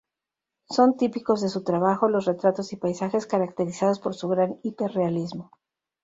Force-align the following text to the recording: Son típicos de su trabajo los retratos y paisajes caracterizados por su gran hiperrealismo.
Son 0.67 0.97
típicos 0.97 1.41
de 1.41 1.49
su 1.49 1.63
trabajo 1.63 2.09
los 2.09 2.25
retratos 2.25 2.73
y 2.73 2.75
paisajes 2.75 3.27
caracterizados 3.27 3.99
por 3.99 4.15
su 4.15 4.29
gran 4.29 4.57
hiperrealismo. 4.63 5.51